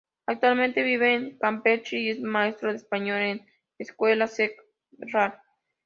[0.25, 3.45] Actualmente vive en Campeche y es maestro de español en la
[3.77, 5.35] Esc.Sec.Gral.